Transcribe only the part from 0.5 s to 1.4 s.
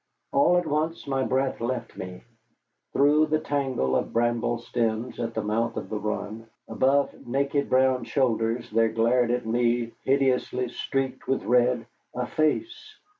at once my